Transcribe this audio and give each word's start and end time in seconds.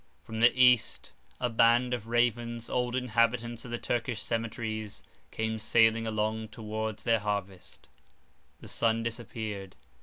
From 0.23 0.39
the 0.39 0.51
east, 0.59 1.13
a 1.39 1.47
band 1.47 1.93
of 1.93 2.07
ravens, 2.07 2.71
old 2.71 2.95
inhabitants 2.95 3.65
of 3.65 3.69
the 3.69 3.77
Turkish 3.77 4.19
cemeteries, 4.19 5.03
came 5.29 5.59
sailing 5.59 6.07
along 6.07 6.47
towards 6.47 7.03
their 7.03 7.19
harvest; 7.19 7.87
the 8.57 8.67
sun 8.67 9.03
disappeared. 9.03 9.75